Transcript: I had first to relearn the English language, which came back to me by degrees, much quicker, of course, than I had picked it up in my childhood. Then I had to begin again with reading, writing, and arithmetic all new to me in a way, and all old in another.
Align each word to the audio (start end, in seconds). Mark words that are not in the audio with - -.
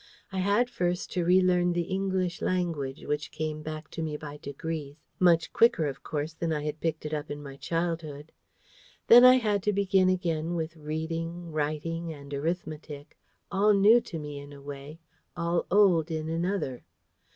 I 0.31 0.39
had 0.39 0.67
first 0.67 1.11
to 1.11 1.23
relearn 1.23 1.73
the 1.73 1.83
English 1.83 2.41
language, 2.41 3.05
which 3.05 3.29
came 3.29 3.61
back 3.61 3.87
to 3.91 4.01
me 4.01 4.17
by 4.17 4.37
degrees, 4.37 4.95
much 5.19 5.53
quicker, 5.53 5.85
of 5.85 6.01
course, 6.01 6.33
than 6.33 6.51
I 6.51 6.63
had 6.63 6.79
picked 6.81 7.05
it 7.05 7.13
up 7.13 7.29
in 7.29 7.43
my 7.43 7.55
childhood. 7.55 8.31
Then 9.05 9.23
I 9.23 9.35
had 9.35 9.61
to 9.61 9.71
begin 9.73 10.09
again 10.09 10.55
with 10.55 10.75
reading, 10.75 11.51
writing, 11.51 12.11
and 12.11 12.33
arithmetic 12.33 13.15
all 13.51 13.73
new 13.75 14.01
to 14.01 14.17
me 14.17 14.39
in 14.39 14.51
a 14.51 14.59
way, 14.59 14.99
and 15.37 15.45
all 15.45 15.67
old 15.69 16.09
in 16.09 16.29
another. 16.29 16.83